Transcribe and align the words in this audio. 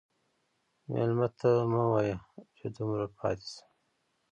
مېلمه 0.91 1.27
ته 1.39 1.49
مه 1.71 1.83
وایه 1.91 2.17
چې 2.57 2.65
دومره 2.75 3.05
پاتې 3.17 3.47
شه. 3.53 3.63